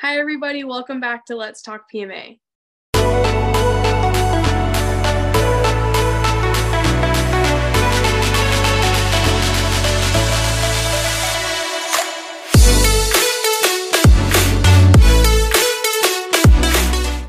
[0.00, 0.62] Hi, everybody.
[0.62, 2.38] Welcome back to Let's Talk PMA.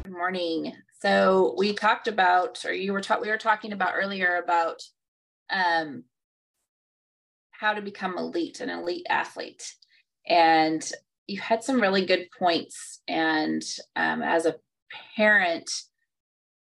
[0.03, 0.73] Good morning.
[0.99, 4.81] So we talked about, or you were taught, we were talking about earlier about
[5.49, 6.03] um,
[7.51, 9.73] how to become elite, an elite athlete.
[10.27, 10.83] And
[11.27, 13.01] you had some really good points.
[13.07, 13.61] And
[13.95, 14.55] um, as a
[15.15, 15.69] parent,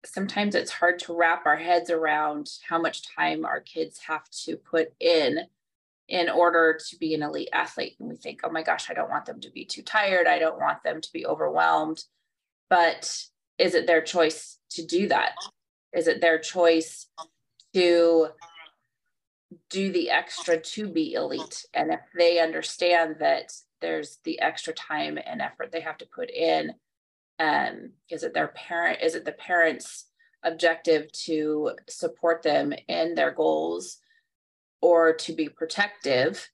[0.05, 4.57] sometimes it's hard to wrap our heads around how much time our kids have to
[4.57, 5.41] put in
[6.09, 7.97] in order to be an elite athlete.
[7.99, 10.27] And we think, oh my gosh, I don't want them to be too tired.
[10.27, 12.03] I don't want them to be overwhelmed.
[12.69, 13.23] But
[13.59, 15.33] is it their choice to do that?
[15.93, 17.07] Is it their choice
[17.75, 18.29] to
[19.71, 21.65] do the extra to be elite?
[21.73, 23.53] And if they understand that
[23.85, 26.73] there's the extra time and effort they have to put in.
[27.39, 30.07] Um, is it their parent is it the parents
[30.43, 33.99] objective to support them in their goals
[34.81, 36.49] or to be protective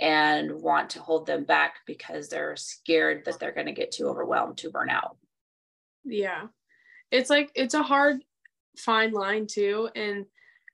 [0.00, 4.08] and want to hold them back because they're scared that they're going to get too
[4.08, 5.16] overwhelmed to burn out?
[6.04, 6.46] Yeah.
[7.12, 8.24] It's like it's a hard
[8.76, 9.88] fine line too.
[9.94, 10.26] And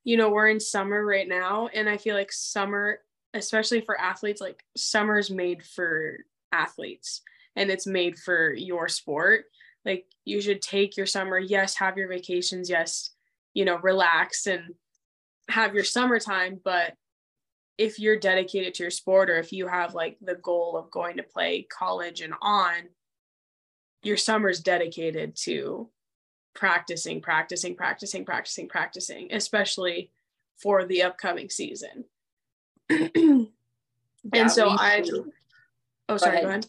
[0.05, 3.00] you know we're in summer right now and i feel like summer
[3.34, 6.18] especially for athletes, like summer's made for
[6.52, 7.22] athletes
[7.56, 9.44] and it's made for your sport.
[9.84, 13.10] Like you should take your summer, yes, have your vacations, yes,
[13.54, 14.74] you know, relax and
[15.48, 16.94] have your summertime, but
[17.78, 21.16] if you're dedicated to your sport or if you have like the goal of going
[21.16, 22.74] to play college and on,
[24.02, 25.88] your summer's dedicated to
[26.54, 30.10] practicing, practicing, practicing, practicing, practicing, especially
[30.56, 32.04] for the upcoming season.
[32.91, 33.48] and
[34.33, 35.33] yeah, so I, to,
[36.08, 36.44] oh, sorry, ahead.
[36.44, 36.67] go ahead.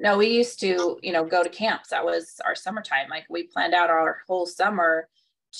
[0.00, 1.88] No, we used to, you know, go to camps.
[1.90, 3.08] That was our summertime.
[3.08, 5.08] Like we planned out our whole summer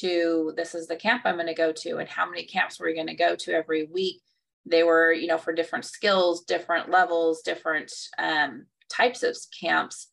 [0.01, 2.87] to this is the camp I'm going to go to, and how many camps were
[2.87, 4.21] we going to go to every week.
[4.65, 10.09] They were, you know, for different skills, different levels, different um, types of camps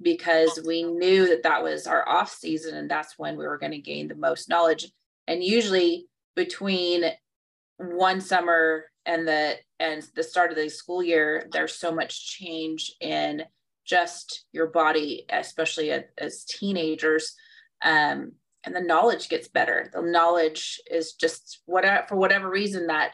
[0.00, 3.72] because we knew that that was our off season and that's when we were going
[3.72, 4.90] to gain the most knowledge.
[5.26, 7.04] And usually between
[7.76, 12.94] one summer and the and the start of the school year there's so much change
[13.00, 13.42] in
[13.84, 17.34] just your body especially as, as teenagers
[17.84, 18.32] um,
[18.64, 19.90] and the knowledge gets better.
[19.92, 23.12] The knowledge is just whatever for whatever reason that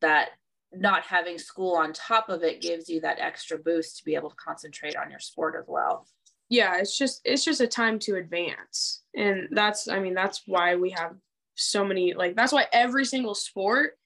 [0.00, 0.30] that
[0.72, 4.30] not having school on top of it gives you that extra boost to be able
[4.30, 6.06] to concentrate on your sport as well.
[6.48, 9.02] Yeah it's just it's just a time to advance.
[9.16, 11.16] And that's i mean that's why we have
[11.56, 13.97] so many like that's why every single sport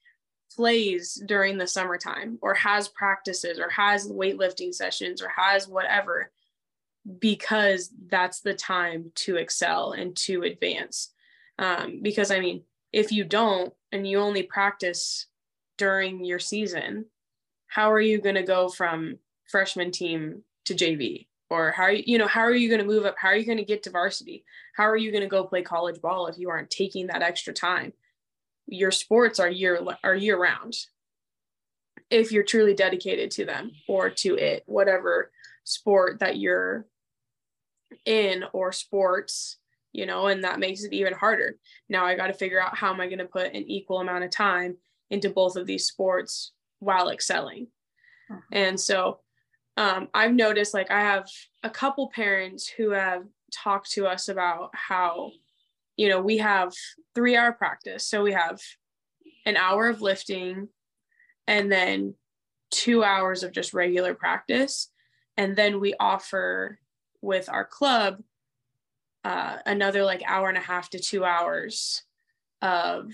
[0.55, 6.31] plays during the summertime or has practices or has weightlifting sessions or has whatever
[7.19, 11.11] because that's the time to excel and to advance.
[11.59, 15.27] Um, because i mean if you don't and you only practice
[15.77, 17.05] during your season
[17.67, 22.03] how are you going to go from freshman team to jv or how are you,
[22.07, 23.15] you know how are you going to move up?
[23.19, 24.43] How are you going to get to varsity?
[24.75, 27.53] How are you going to go play college ball if you aren't taking that extra
[27.53, 27.93] time
[28.67, 30.75] your sports are year are year round.
[32.09, 35.31] If you're truly dedicated to them or to it whatever
[35.63, 36.85] sport that you're
[38.05, 39.57] in or sports
[39.93, 41.57] you know and that makes it even harder.
[41.89, 44.23] Now i got to figure out how am i going to put an equal amount
[44.23, 44.77] of time
[45.09, 47.67] into both of these sports while excelling.
[48.31, 48.39] Uh-huh.
[48.51, 49.19] and so
[49.75, 51.27] um, i've noticed like i have
[51.63, 55.31] a couple parents who have talked to us about how
[56.03, 56.73] you know, we have
[57.15, 58.05] three hour practice.
[58.05, 58.59] So we have
[59.45, 60.67] an hour of lifting
[61.47, 62.15] and then
[62.71, 64.89] two hours of just regular practice.
[65.37, 66.77] And then we offer
[67.21, 68.21] with our club
[69.23, 72.03] uh, another like hour and a half to two hours
[72.61, 73.13] of,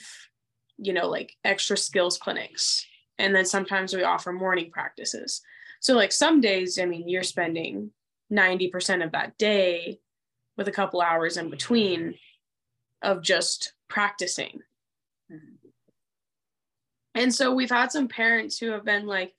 [0.79, 2.87] you know, like extra skills clinics.
[3.19, 5.41] And then sometimes we offer morning practices.
[5.79, 7.91] So, like some days, I mean, you're spending
[8.33, 9.99] 90% of that day
[10.57, 12.15] with a couple hours in between
[13.01, 14.61] of just practicing.
[15.31, 15.55] Mm-hmm.
[17.15, 19.33] And so we've had some parents who have been like,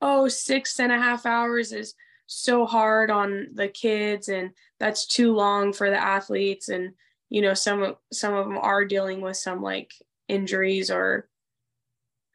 [0.00, 1.94] oh, six and a half hours is
[2.26, 6.68] so hard on the kids and that's too long for the athletes.
[6.68, 6.92] And,
[7.28, 9.92] you know, some some of them are dealing with some like
[10.28, 11.28] injuries or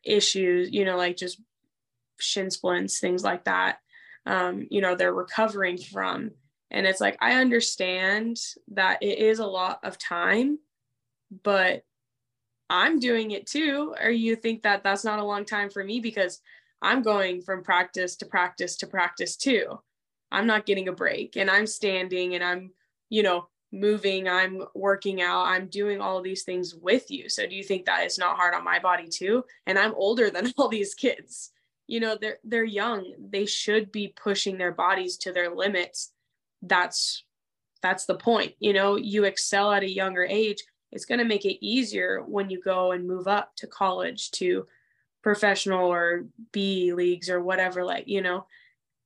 [0.03, 1.41] issues, you know, like just
[2.19, 3.79] shin splints, things like that.
[4.25, 6.31] Um, you know, they're recovering from.
[6.71, 8.37] And it's like, I understand
[8.69, 10.59] that it is a lot of time,
[11.43, 11.83] but
[12.69, 13.93] I'm doing it too.
[14.01, 16.41] Or you think that that's not a long time for me because
[16.81, 19.79] I'm going from practice to practice to practice too.
[20.31, 22.71] I'm not getting a break and I'm standing and I'm,
[23.09, 27.29] you know, moving, I'm working out, I'm doing all these things with you.
[27.29, 29.43] So do you think that is not hard on my body too?
[29.67, 31.51] And I'm older than all these kids.
[31.87, 33.13] You know, they're they're young.
[33.19, 36.11] They should be pushing their bodies to their limits.
[36.63, 37.23] That's
[37.83, 38.53] that's the point.
[38.59, 40.63] You know, you excel at a younger age.
[40.95, 44.65] It's going to make it easier when you go and move up to college to
[45.21, 48.47] professional or B leagues or whatever like, you know,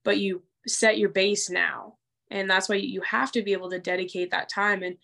[0.04, 1.96] but you set your base now.
[2.30, 4.84] And that's why you have to be able to dedicate that time.
[4.84, 4.98] And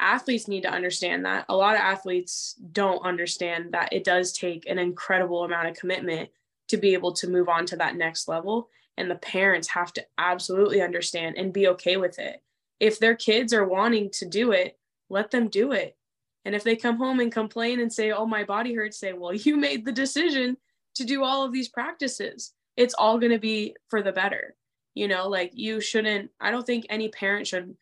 [0.00, 1.46] athletes need to understand that.
[1.48, 6.28] A lot of athletes don't understand that it does take an incredible amount of commitment
[6.68, 8.68] to be able to move on to that next level.
[8.96, 12.42] And the parents have to absolutely understand and be okay with it.
[12.80, 14.76] If their kids are wanting to do it
[15.12, 15.96] let them do it
[16.44, 19.34] and if they come home and complain and say oh my body hurts say well
[19.46, 20.56] you made the decision
[20.94, 22.52] to do all of these practices.
[22.76, 24.56] It's all going to be for the better.
[24.94, 27.74] You know like you shouldn't i don't think any parent should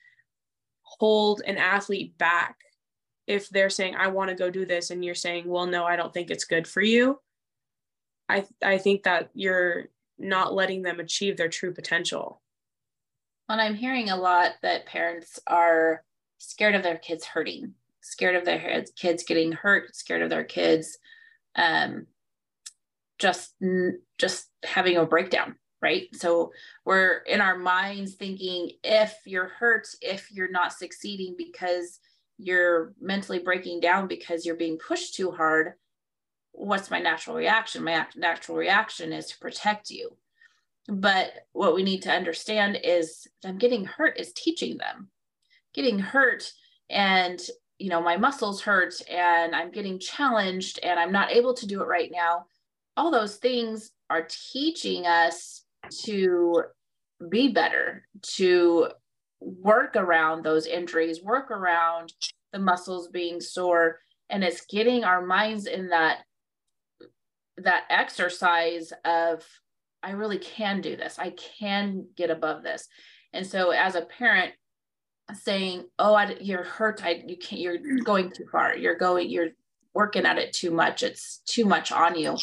[0.83, 2.57] hold an athlete back
[3.27, 5.97] if they're saying i want to go do this and you're saying well no i
[5.97, 7.19] don't think it's good for you.
[8.29, 9.87] I i think that you're
[10.19, 12.41] not letting them achieve their true potential.
[13.49, 16.05] And i'm hearing a lot that parents are
[16.39, 20.99] scared of their kids hurting scared of their kids getting hurt scared of their kids
[21.57, 22.07] um,
[23.19, 23.55] just
[24.19, 26.09] just having a breakdown right?
[26.15, 26.53] So
[26.85, 32.01] we're in our minds thinking if you're hurt, if you're not succeeding because
[32.39, 35.75] you're mentally breaking down because you're being pushed too hard,
[36.53, 37.85] what's my natural reaction?
[37.85, 40.17] My natural reaction is to protect you.
[40.89, 45.11] But what we need to understand is them getting hurt is teaching them.
[45.73, 46.51] Getting hurt
[46.89, 47.41] and
[47.81, 51.81] you know my muscles hurt and I'm getting challenged and I'm not able to do
[51.83, 52.45] it right now.
[52.97, 55.65] All those things are teaching us
[56.05, 56.63] to
[57.31, 58.89] be better, to
[59.41, 62.13] work around those injuries, work around
[62.53, 64.01] the muscles being sore.
[64.29, 66.19] And it's getting our minds in that
[67.57, 69.45] that exercise of
[70.03, 71.19] I really can do this.
[71.19, 72.87] I can get above this.
[73.33, 74.53] And so as a parent
[75.35, 77.05] saying, "Oh, I, you're hurt.
[77.05, 78.77] I you can't you're going too far.
[78.77, 79.51] You're going you're
[79.95, 81.03] working at it too much.
[81.03, 82.37] It's too much on you."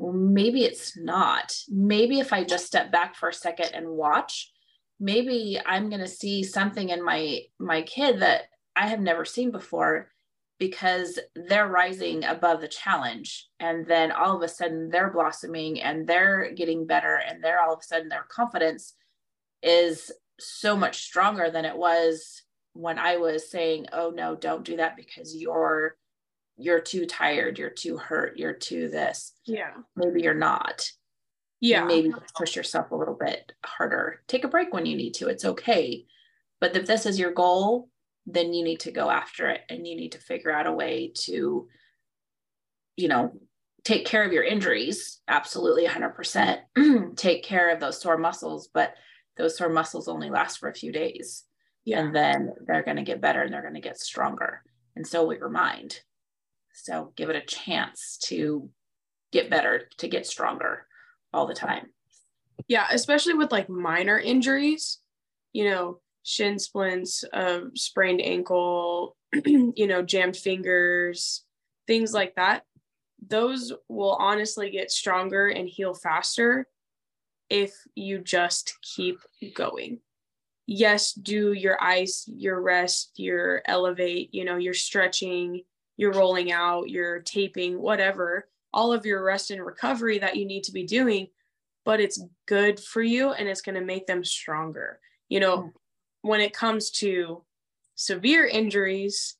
[0.00, 1.56] maybe it's not.
[1.68, 4.52] Maybe if I just step back for a second and watch,
[5.00, 8.42] maybe I'm going to see something in my my kid that
[8.76, 10.10] I have never seen before
[10.58, 16.06] because they're rising above the challenge and then all of a sudden they're blossoming and
[16.06, 18.94] they're getting better and they're all of a sudden their confidence
[19.62, 22.42] is so much stronger than it was
[22.72, 25.96] when I was saying, "Oh no, don't do that because you're
[26.58, 29.32] you're too tired, you're too hurt, you're too this.
[29.46, 29.70] Yeah.
[29.96, 30.90] Maybe you're not.
[31.60, 31.84] Yeah.
[31.84, 34.22] Maybe push yourself a little bit harder.
[34.26, 35.28] Take a break when you need to.
[35.28, 36.04] It's okay.
[36.60, 37.88] But if this is your goal,
[38.26, 41.12] then you need to go after it and you need to figure out a way
[41.14, 41.68] to,
[42.96, 43.32] you know,
[43.84, 45.20] take care of your injuries.
[45.28, 46.58] Absolutely 100%.
[47.16, 48.94] take care of those sore muscles, but
[49.38, 51.44] those sore muscles only last for a few days.
[51.84, 52.00] Yeah.
[52.00, 54.62] And then they're going to get better and they're going to get stronger.
[54.96, 56.00] And so will your mind.
[56.74, 58.68] So give it a chance to
[59.32, 60.86] get better, to get stronger
[61.32, 61.86] all the time.
[62.66, 64.98] Yeah, especially with like minor injuries,
[65.52, 71.44] you know, shin splints, uh, sprained ankle, you know, jammed fingers,
[71.86, 72.64] things like that.
[73.26, 76.66] Those will honestly get stronger and heal faster
[77.50, 79.20] if you just keep
[79.54, 80.00] going.
[80.66, 85.62] Yes, do your ice, your rest, your elevate, you know, your stretching,
[85.96, 90.64] you're rolling out, you're taping, whatever, all of your rest and recovery that you need
[90.64, 91.28] to be doing,
[91.84, 95.00] but it's good for you and it's going to make them stronger.
[95.28, 95.72] You know, mm.
[96.20, 97.42] when it comes to
[97.94, 99.36] severe injuries,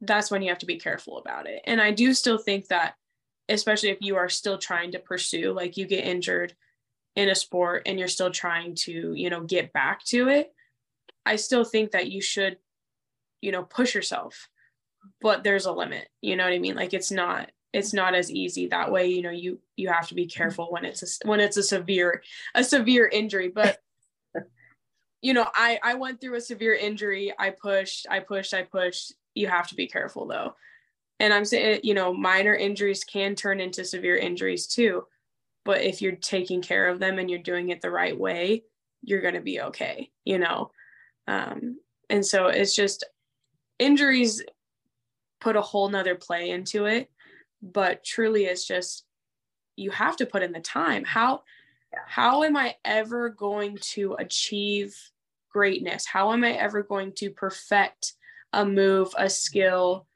[0.00, 1.62] that's when you have to be careful about it.
[1.66, 2.94] And I do still think that,
[3.48, 6.54] especially if you are still trying to pursue, like you get injured
[7.16, 10.52] in a sport and you're still trying to, you know, get back to it,
[11.24, 12.58] I still think that you should,
[13.40, 14.48] you know, push yourself.
[15.20, 16.76] But there's a limit you know what i mean?
[16.76, 20.14] Like it's not it's not as easy that way you know you you have to
[20.14, 22.22] be careful when it's a when it's a severe
[22.54, 23.48] a severe injury.
[23.48, 23.78] But
[25.20, 27.34] you know i i went through a severe injury.
[27.38, 29.12] I pushed i pushed i pushed.
[29.34, 30.54] You have to be careful though.
[31.20, 35.04] And i'm saying you know minor injuries can turn into severe injuries too
[35.64, 38.62] but if you're taking care of them and you're doing it the right way
[39.02, 40.70] you're going to be okay you know
[41.26, 41.78] um,
[42.10, 43.04] and so it's just
[43.78, 44.42] injuries
[45.40, 47.10] put a whole nother play into it
[47.62, 49.04] but truly it's just
[49.76, 51.42] you have to put in the time how
[52.06, 54.96] how am I ever going to achieve
[55.50, 56.06] greatness?
[56.06, 58.14] How am I ever going to perfect
[58.52, 60.06] a move, a skill,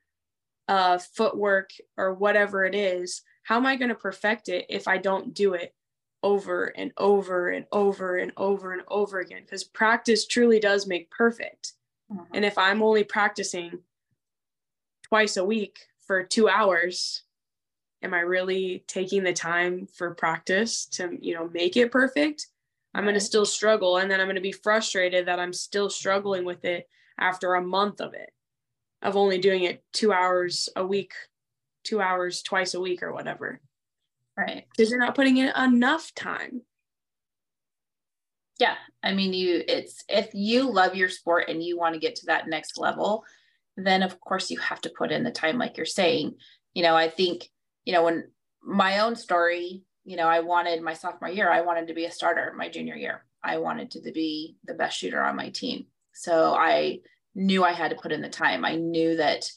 [0.67, 3.23] uh, footwork, or whatever it is?
[3.49, 5.75] How am I going to perfect it if I don't do it
[6.23, 9.41] over and over and over and over and over again?
[9.41, 11.73] Because practice truly does make perfect.
[12.13, 12.35] Mm-hmm.
[12.35, 13.79] And if I'm only practicing
[15.03, 17.23] twice a week for two hours,
[18.03, 22.49] am I really taking the time for practice to, you know, make it perfect?
[22.95, 23.97] I'm going to still struggle.
[23.97, 26.87] And then I'm going to be frustrated that I'm still struggling with it
[27.19, 28.29] after a month of it,
[29.01, 31.15] of only doing it two hours a week,
[31.89, 33.61] two hours twice a week or whatever.
[34.37, 34.65] Right.
[34.71, 36.63] Because you're not putting in enough time.
[38.61, 38.75] Yeah.
[39.03, 42.27] I mean, you, it's, if you love your sport and you want to get to
[42.27, 43.25] that next level,
[43.77, 46.35] then of course you have to put in the time, like you're saying.
[46.75, 47.49] You know, I think,
[47.85, 48.31] you know, when
[48.63, 52.11] my own story, you know, I wanted my sophomore year, I wanted to be a
[52.11, 53.25] starter my junior year.
[53.43, 55.87] I wanted to be the best shooter on my team.
[56.13, 57.01] So I
[57.35, 58.65] knew I had to put in the time.
[58.65, 59.49] I knew that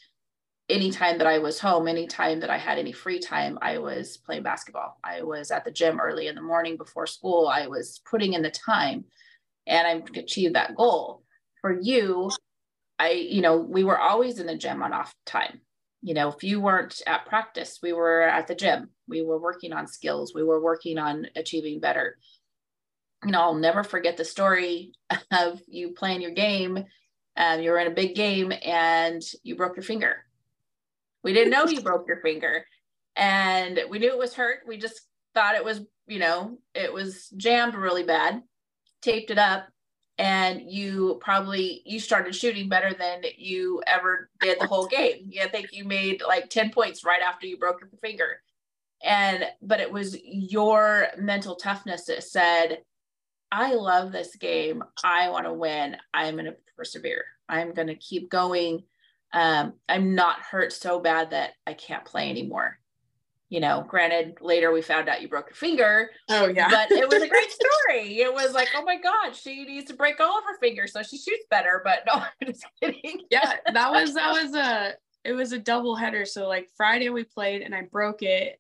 [0.70, 4.44] anytime that I was home, anytime that I had any free time, I was playing
[4.44, 4.98] basketball.
[5.03, 7.48] I was at the gym early in the morning before school.
[7.48, 9.06] I was putting in the time
[9.68, 11.24] and I achieved that goal.
[11.62, 12.32] For you,
[12.98, 15.62] I, you know, we were always in the gym on off time
[16.01, 18.89] you know, if you weren't at practice, we were at the gym.
[19.08, 20.34] We were working on skills.
[20.34, 22.18] We were working on achieving better.
[23.24, 24.94] You know, I'll never forget the story
[25.32, 26.86] of you playing your game.
[27.38, 30.25] Um, you were in a big game and you broke your finger.
[31.23, 32.65] We didn't know you broke your finger,
[33.15, 34.59] and we knew it was hurt.
[34.67, 35.01] We just
[35.33, 38.41] thought it was, you know, it was jammed really bad.
[39.01, 39.67] Taped it up,
[40.17, 45.27] and you probably you started shooting better than you ever did the whole game.
[45.29, 48.41] Yeah, I think you made like 10 points right after you broke your finger.
[49.03, 52.83] And but it was your mental toughness that said,
[53.51, 54.83] I love this game.
[55.03, 55.97] I want to win.
[56.13, 57.25] I'm going to persevere.
[57.49, 58.83] I'm going to keep going.
[59.33, 62.81] Um, I'm not hurt so bad that I can't play anymore
[63.51, 66.09] you know, granted, later we found out you broke your finger.
[66.29, 66.69] Oh yeah.
[66.69, 67.51] But it was a great
[67.85, 68.21] story.
[68.21, 71.03] it was like, oh my God, she needs to break all of her fingers so
[71.03, 71.81] she shoots better.
[71.83, 73.23] But no, I'm just kidding.
[73.29, 74.93] yeah, that was that was a
[75.25, 76.23] it was a double header.
[76.23, 78.57] So like Friday we played and I broke it.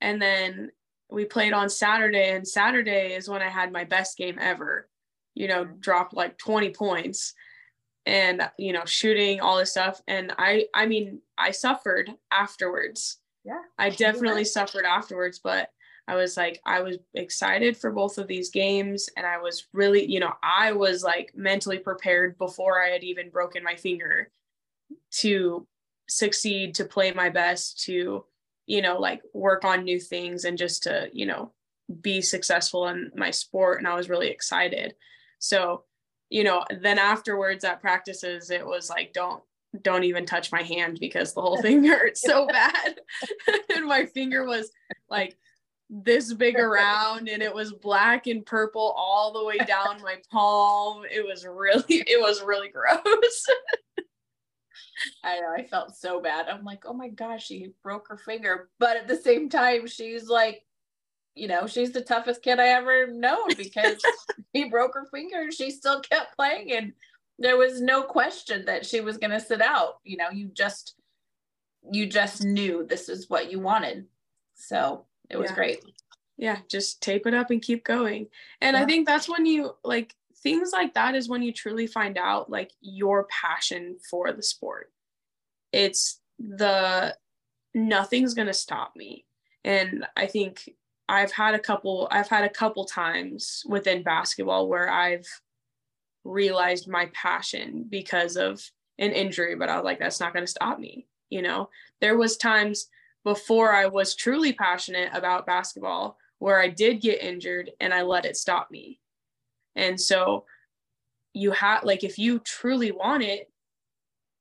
[0.00, 0.70] And then
[1.10, 4.88] we played on Saturday, and Saturday is when I had my best game ever.
[5.34, 7.34] You know, dropped like 20 points
[8.06, 10.00] and you know, shooting all this stuff.
[10.06, 13.18] And I I mean, I suffered afterwards.
[13.44, 13.60] Yeah.
[13.78, 15.70] I definitely suffered afterwards but
[16.06, 19.08] i was like i was excited for both of these games.
[19.16, 23.30] And i was really you know i was like mentally prepared before i had even
[23.30, 24.30] broken my finger
[25.12, 25.66] to
[26.08, 28.24] succeed to play my best to
[28.66, 31.52] you know like work on new things and just to you know
[32.00, 33.78] be successful in my sport.
[33.78, 34.94] And i was really excited.
[35.38, 35.84] So
[36.32, 39.42] you know then afterwards at practices it was like don't
[39.80, 43.00] don't even touch my hand because the whole thing hurt so bad.
[43.74, 44.70] and my finger was
[45.08, 45.36] like
[45.88, 51.02] this big around and it was black and purple all the way down my palm.
[51.10, 53.46] It was really, it was really gross.
[55.24, 56.48] I know, I felt so bad.
[56.48, 58.70] I'm like, oh my gosh, she broke her finger.
[58.78, 60.62] But at the same time, she's like,
[61.34, 64.02] you know, she's the toughest kid I ever known because
[64.52, 66.72] he broke her finger and she still kept playing.
[66.72, 66.92] And
[67.42, 70.94] there was no question that she was going to sit out you know you just
[71.90, 74.06] you just knew this is what you wanted
[74.54, 75.54] so it was yeah.
[75.54, 75.84] great
[76.38, 78.26] yeah just tape it up and keep going
[78.60, 78.82] and yeah.
[78.82, 82.50] i think that's when you like things like that is when you truly find out
[82.50, 84.92] like your passion for the sport
[85.72, 87.14] it's the
[87.74, 89.24] nothing's going to stop me
[89.64, 90.68] and i think
[91.12, 95.26] i've had a couple i've had a couple times within basketball where i've
[96.24, 98.62] realized my passion because of
[98.98, 101.70] an injury but i was like that's not going to stop me you know?
[102.00, 102.88] There was times
[103.24, 108.24] before i was truly passionate about basketball where i did get injured and i let
[108.24, 109.00] it stop me.
[109.76, 110.44] And so
[111.32, 113.48] you have like if you truly want it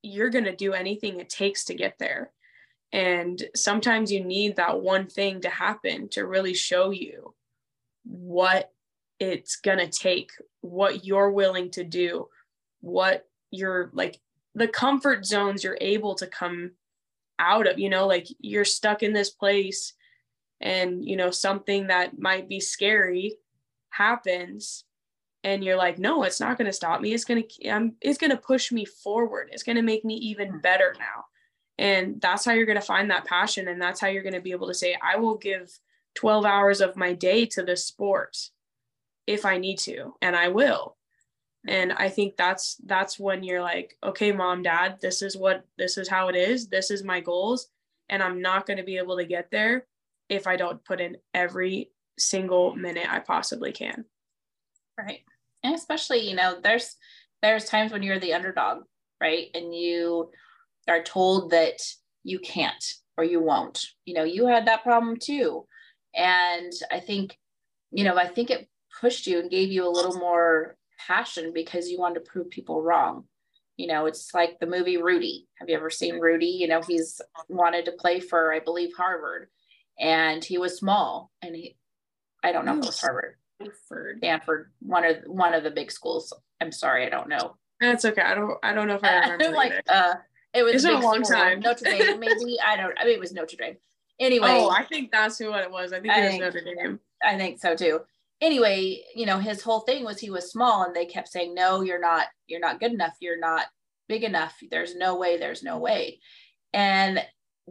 [0.01, 2.31] you're going to do anything it takes to get there
[2.93, 7.33] and sometimes you need that one thing to happen to really show you
[8.03, 8.74] what
[9.19, 10.31] it's going to take
[10.62, 12.27] what you're willing to do
[12.81, 14.19] what you're like
[14.55, 16.71] the comfort zones you're able to come
[17.39, 19.93] out of you know like you're stuck in this place
[20.60, 23.36] and you know something that might be scary
[23.89, 24.86] happens
[25.43, 27.13] and you're like no it's not going to stop me.
[27.13, 29.50] It's going to um, it's going to push me forward.
[29.51, 30.57] It's going to make me even hmm.
[30.60, 31.25] better now
[31.81, 34.39] and that's how you're going to find that passion and that's how you're going to
[34.39, 35.69] be able to say i will give
[36.15, 38.38] 12 hours of my day to this sport
[39.27, 40.97] if I need to, and I will.
[41.67, 45.97] And I think that's that's when you're like, okay, mom, dad, this is what this
[45.97, 46.67] is how it is.
[46.67, 47.67] This is my goals,
[48.09, 49.85] and I'm not going to be able to get there
[50.27, 54.05] if I don't put in every single minute I possibly can.
[54.97, 55.21] Right.
[55.63, 56.95] And especially, you know, there's
[57.43, 58.83] there's times when you're the underdog,
[59.21, 59.50] right?
[59.53, 60.31] And you
[60.88, 61.81] are told that
[62.23, 62.83] you can't
[63.17, 63.85] or you won't.
[64.05, 65.65] You know, you had that problem too.
[66.15, 67.38] And I think,
[67.91, 68.69] you know, I think it
[69.00, 72.81] pushed you and gave you a little more passion because you wanted to prove people
[72.81, 73.25] wrong.
[73.77, 75.47] You know, it's like the movie Rudy.
[75.55, 76.45] Have you ever seen Rudy?
[76.47, 79.47] You know, he's wanted to play for, I believe, Harvard,
[80.00, 81.77] and he was small, and he,
[82.43, 85.91] I don't know if it was Harvard, Stanford, Stanford, one of one of the big
[85.91, 86.33] schools.
[86.59, 87.55] I'm sorry, I don't know.
[87.79, 88.21] That's okay.
[88.21, 88.57] I don't.
[88.61, 89.50] I don't know if I remember.
[89.55, 90.15] like, uh,
[90.53, 91.38] it was a long school.
[91.38, 91.60] time.
[91.62, 92.58] Notre Dame, maybe.
[92.65, 92.98] I don't.
[93.00, 93.77] I mean, it was Notre Dame.
[94.20, 94.48] Anyway.
[94.50, 95.93] Oh, I think that's who it was.
[95.93, 97.00] I think it was think, Notre Dame.
[97.24, 98.01] I think so too.
[98.41, 101.81] Anyway, you know, his whole thing was he was small, and they kept saying, "No,
[101.81, 102.27] you're not.
[102.48, 103.15] You're not good enough.
[103.20, 103.65] You're not
[104.08, 104.55] big enough.
[104.70, 105.38] There's no way.
[105.38, 106.20] There's no way."
[106.74, 107.24] And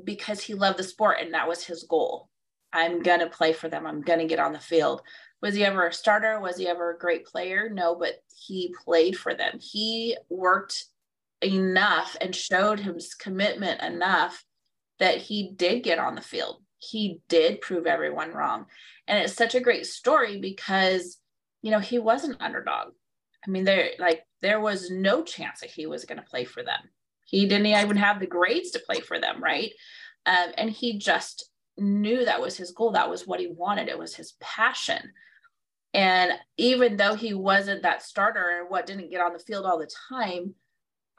[0.04, 2.28] because he loved the sport, and that was his goal.
[2.72, 3.86] I'm gonna play for them.
[3.86, 5.02] I'm gonna get on the field.
[5.42, 6.40] Was he ever a starter?
[6.40, 7.68] Was he ever a great player?
[7.72, 9.58] No, but he played for them.
[9.60, 10.84] He worked
[11.42, 14.44] enough and showed his commitment enough
[14.98, 16.62] that he did get on the field.
[16.78, 18.66] He did prove everyone wrong.
[19.06, 21.18] And it's such a great story because,
[21.62, 22.92] you know, he was an underdog.
[23.46, 26.62] I mean, there like there was no chance that he was going to play for
[26.62, 26.80] them.
[27.24, 29.72] He didn't even have the grades to play for them, right?
[30.26, 32.92] Um, and he just knew that was his goal.
[32.92, 33.88] That was what he wanted.
[33.88, 35.12] It was his passion.
[35.94, 39.78] And even though he wasn't that starter and what didn't get on the field all
[39.78, 40.54] the time,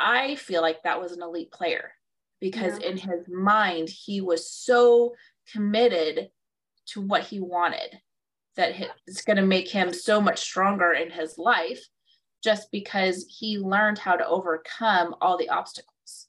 [0.02, 1.92] I feel like that was an elite player
[2.40, 2.90] because yeah.
[2.90, 5.14] in his mind, he was so
[5.52, 6.30] committed
[6.88, 8.00] to what he wanted
[8.58, 8.74] that
[9.08, 11.86] it's going to make him so much stronger in his life
[12.44, 16.28] just because he learned how to overcome all the obstacles.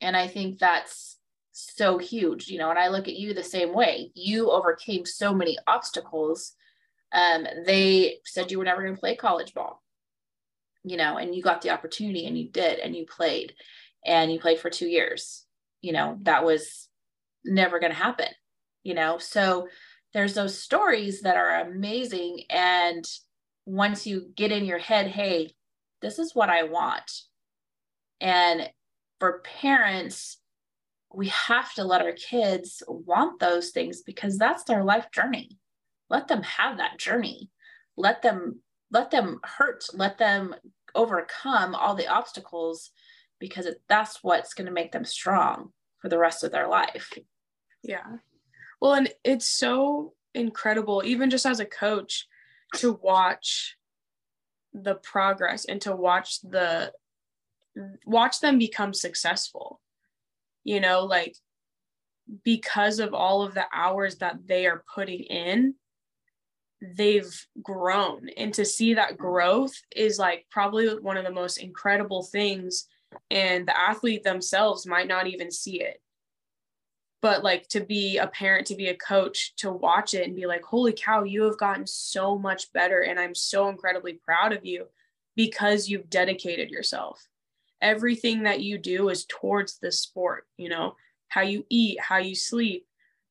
[0.00, 1.18] And I think that's
[1.52, 4.12] so huge, you know, and I look at you the same way.
[4.14, 6.54] You overcame so many obstacles
[7.12, 9.82] um, they said you were never going to play college ball,
[10.90, 13.54] you know, and you got the opportunity and you did, and you played,
[14.04, 15.44] and you played for two years.
[15.80, 16.88] You know, that was
[17.44, 18.28] never going to happen,
[18.82, 19.18] you know.
[19.18, 19.68] So
[20.12, 22.44] there's those stories that are amazing.
[22.50, 23.04] And
[23.66, 25.50] once you get in your head, hey,
[26.02, 27.10] this is what I want.
[28.20, 28.70] And
[29.20, 30.38] for parents,
[31.14, 35.58] we have to let our kids want those things because that's their life journey
[36.10, 37.50] let them have that journey
[37.96, 40.54] let them let them hurt let them
[40.94, 42.90] overcome all the obstacles
[43.38, 47.12] because it, that's what's going to make them strong for the rest of their life.
[47.82, 48.16] Yeah.
[48.80, 52.26] Well and it's so incredible even just as a coach
[52.76, 53.76] to watch
[54.72, 56.92] the progress and to watch the
[58.04, 59.80] watch them become successful
[60.64, 61.34] you know like
[62.44, 65.74] because of all of the hours that they are putting in
[66.80, 68.28] they've grown.
[68.36, 69.22] And to see that mm-hmm.
[69.22, 72.86] growth is like probably one of the most incredible things
[73.30, 76.00] and the athlete themselves might not even see it.
[77.20, 80.46] But like to be a parent to be a coach to watch it and be
[80.46, 84.64] like holy cow you have gotten so much better and i'm so incredibly proud of
[84.64, 84.86] you
[85.34, 87.26] because you've dedicated yourself.
[87.80, 90.94] Everything that you do is towards the sport you know?
[91.26, 92.86] How you eat how you sleep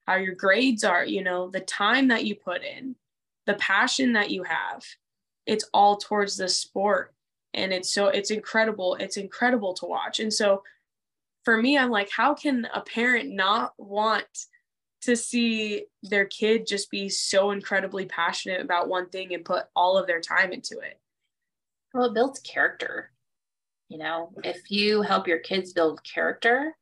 [0.06, 1.50] how your grades are you know?
[1.50, 2.96] The time that you put in
[3.48, 4.84] the passion that you have
[5.48, 7.14] it's all towards the sport.
[7.54, 8.96] And it's so it's incredible.
[9.00, 10.20] It's incredible to watch.
[10.20, 10.62] And so
[11.46, 14.26] for me i'm like how can a parent not want
[15.02, 19.98] to see their kid just be so incredibly passionate about one thing and put all
[19.98, 21.00] of their time into it?
[21.94, 23.12] Well it builds character.
[23.88, 26.76] You know if you help your kids build character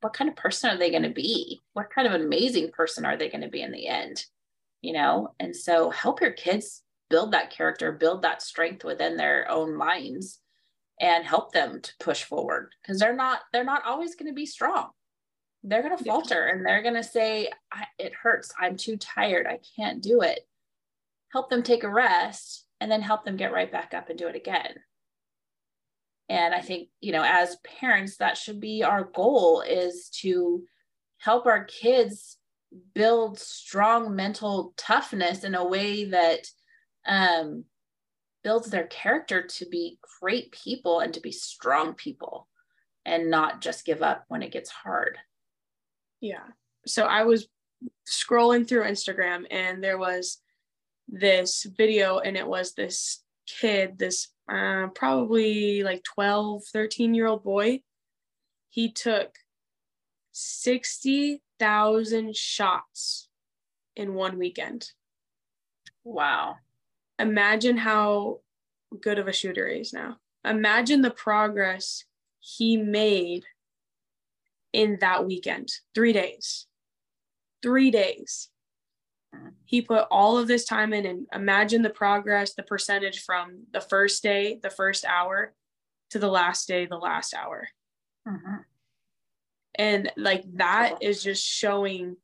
[0.00, 1.60] what kind of person are they going to be?
[1.72, 4.24] What kind of amazing person are they going to be in the end
[4.82, 5.34] you know?
[5.40, 10.40] And so help your kids build that character build that strength within their own minds
[11.00, 14.46] and help them to push forward because they're not they're not always going to be
[14.46, 14.90] strong.
[15.64, 17.50] They're going to falter and they're going to say
[17.98, 18.52] it hurts.
[18.58, 19.46] I'm too tired.
[19.46, 20.40] I can't do it.
[21.32, 24.28] Help them take a rest and then help them get right back up and do
[24.28, 24.74] it again.
[26.28, 30.64] And i think you know as parents that should be our goal is to
[31.18, 32.37] help our kids
[32.94, 36.46] build strong mental toughness in a way that
[37.06, 37.64] um,
[38.44, 42.48] builds their character to be great people and to be strong people
[43.04, 45.18] and not just give up when it gets hard.
[46.20, 46.44] Yeah.
[46.86, 47.48] So I was
[48.08, 50.38] scrolling through Instagram and there was
[51.08, 57.42] this video and it was this kid, this uh, probably like 12, 13 year old
[57.42, 57.80] boy.
[58.70, 59.34] He took
[61.58, 63.28] 60,000 shots
[63.96, 64.92] in one weekend.
[66.04, 66.56] Wow.
[67.18, 68.40] Imagine how
[69.00, 70.18] good of a shooter he is now.
[70.44, 72.04] Imagine the progress
[72.38, 73.44] he made
[74.72, 75.70] in that weekend.
[75.94, 76.66] Three days.
[77.62, 78.48] Three days.
[79.64, 83.80] He put all of this time in and imagine the progress, the percentage from the
[83.80, 85.52] first day, the first hour,
[86.10, 87.68] to the last day, the last hour.
[88.26, 88.56] Mm-hmm.
[89.78, 92.16] And like that is just showing,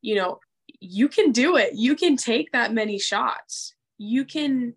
[0.00, 0.38] you know,
[0.80, 1.74] you can do it.
[1.74, 3.74] You can take that many shots.
[3.98, 4.74] You can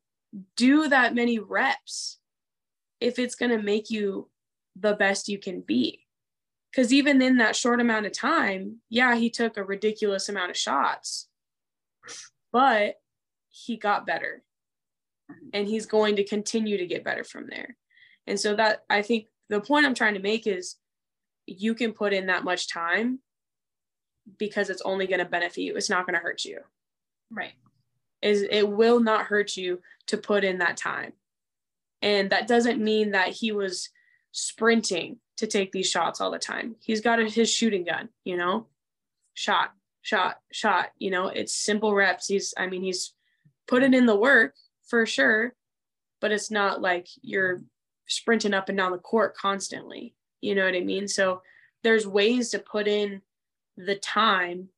[0.58, 2.18] do that many reps
[3.00, 4.30] if it's going to make you
[4.76, 6.02] the best you can be.
[6.72, 10.58] Because even in that short amount of time, yeah, he took a ridiculous amount of
[10.58, 11.28] shots,
[12.52, 12.96] but
[13.50, 14.44] he got better
[15.54, 17.78] and he's going to continue to get better from there.
[18.28, 20.76] And so, that I think the point I'm trying to make is
[21.48, 23.20] you can put in that much time
[24.38, 26.60] because it's only going to benefit you, it's not going to hurt you.
[27.32, 27.54] Right.
[28.22, 31.14] Is it will not hurt you to put in that time.
[32.02, 33.90] And that doesn't mean that he was
[34.32, 36.76] sprinting to take these shots all the time.
[36.82, 38.68] He's got his shooting gun, you know,
[39.34, 40.88] shot, shot, shot.
[40.98, 42.28] You know, it's simple reps.
[42.28, 43.14] He's, I mean, he's
[43.68, 44.56] putting in the work
[44.88, 45.54] for sure,
[46.22, 47.62] but it's not like you're
[48.08, 50.16] sprinting up and down the court constantly.
[50.42, 51.08] You know what I mean?
[51.08, 51.42] So
[51.84, 53.22] there's ways to put in
[53.78, 54.70] the time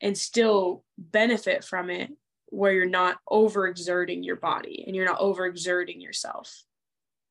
[0.00, 2.10] and still benefit from it
[2.46, 6.64] where you're not overexerting your body and you're not overexerting yourself.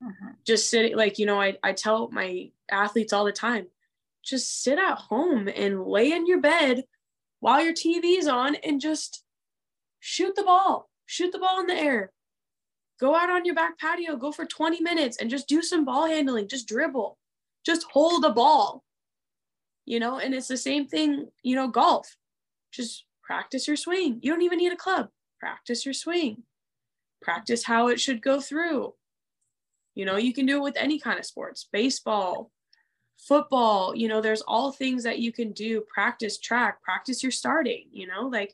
[0.03, 0.31] Mm-hmm.
[0.45, 3.67] Just sitting, like, you know, I, I tell my athletes all the time
[4.27, 6.83] just sit at home and lay in your bed
[7.39, 9.23] while your TV's on and just
[9.99, 12.12] shoot the ball, shoot the ball in the air.
[12.99, 16.07] Go out on your back patio, go for 20 minutes and just do some ball
[16.07, 17.17] handling, just dribble,
[17.67, 18.84] just hold a ball,
[19.86, 20.19] you know.
[20.19, 22.15] And it's the same thing, you know, golf.
[22.71, 24.19] Just practice your swing.
[24.21, 25.10] You don't even need a club.
[25.39, 26.43] Practice your swing.
[27.21, 28.93] Practice how it should go through.
[29.95, 32.51] You know, you can do it with any kind of sports, baseball,
[33.17, 35.84] football, you know, there's all things that you can do.
[35.93, 38.53] Practice track, practice your starting, you know, like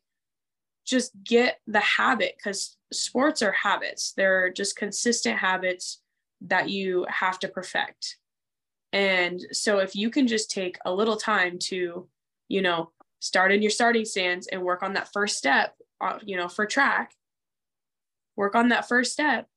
[0.86, 4.13] just get the habit because sports are habits.
[4.15, 6.02] They're just consistent habits
[6.41, 8.17] that you have to perfect.
[8.93, 12.08] And so if you can just take a little time to,
[12.47, 16.38] you know, start in your starting stance and work on that first step, uh, you
[16.38, 17.12] know, for track,
[18.38, 19.47] work on that first step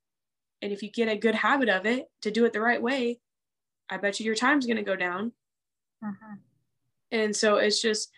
[0.63, 3.21] and if you get a good habit of it to do it the right way,
[3.89, 5.33] I bet you your time's going to go down.
[6.03, 6.35] Mm-hmm.
[7.13, 8.11] And so it's just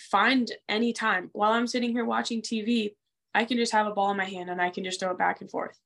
[0.00, 2.94] find any time while I'm sitting here watching TV,
[3.34, 5.18] I can just have a ball in my hand and I can just throw it
[5.18, 5.78] back and forth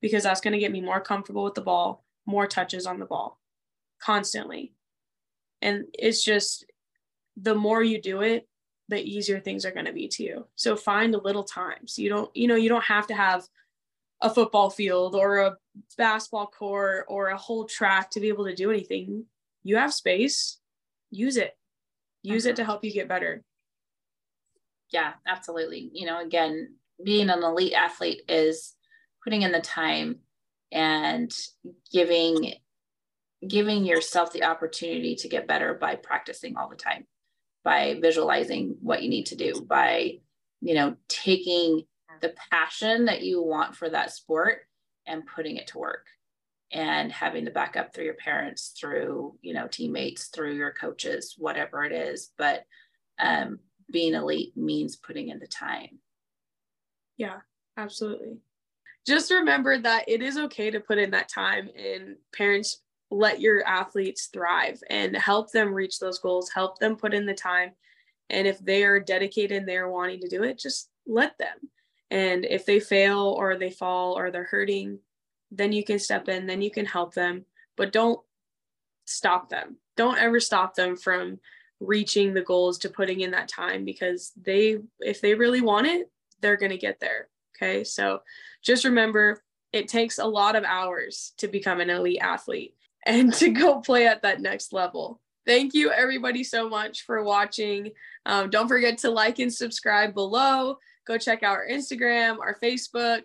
[0.00, 3.06] because that's going to get me more comfortable with the ball, more touches on the
[3.06, 3.38] ball
[4.02, 4.74] constantly.
[5.60, 6.66] And it's just
[7.36, 8.48] the more you do it,
[8.88, 10.46] the easier things are going to be to you.
[10.56, 11.86] So find a little time.
[11.86, 13.46] So you don't, you know, you don't have to have
[14.20, 15.56] a football field or a
[15.96, 19.24] basketball court or a whole track to be able to do anything.
[19.62, 20.58] You have space,
[21.10, 21.56] use it.
[22.22, 23.42] Use it to help you get better.
[24.90, 25.90] Yeah, absolutely.
[25.92, 28.74] You know, again, being an elite athlete is
[29.24, 30.20] putting in the time
[30.70, 31.32] and
[31.92, 32.54] giving
[33.46, 37.06] giving yourself the opportunity to get better by practicing all the time
[37.64, 40.18] by visualizing what you need to do by
[40.60, 41.82] you know taking
[42.20, 44.60] the passion that you want for that sport
[45.06, 46.06] and putting it to work
[46.72, 51.84] and having the backup through your parents through you know teammates through your coaches whatever
[51.84, 52.30] it is.
[52.38, 52.64] But
[53.18, 53.58] um,
[53.90, 55.98] being elite means putting in the time.
[57.16, 57.40] Yeah
[57.76, 58.38] absolutely.
[59.06, 62.81] Just remember that it is okay to put in that time and parents
[63.12, 67.34] let your athletes thrive and help them reach those goals help them put in the
[67.34, 67.70] time
[68.30, 71.58] and if they are dedicated and they're wanting to do it just let them
[72.12, 74.98] and if they fail or they fall or they're hurting,
[75.50, 78.20] then you can step in, then you can help them, but don't
[79.06, 79.78] stop them.
[79.96, 81.40] Don't ever stop them from
[81.80, 86.10] reaching the goals to putting in that time because they, if they really want it,
[86.42, 87.28] they're going to get there.
[87.56, 87.82] Okay.
[87.82, 88.20] So
[88.62, 93.50] just remember it takes a lot of hours to become an elite athlete and to
[93.50, 95.20] go play at that next level.
[95.44, 97.90] Thank you, everybody, so much for watching.
[98.26, 100.78] Um, don't forget to like and subscribe below.
[101.04, 103.22] Go check out our Instagram, our Facebook.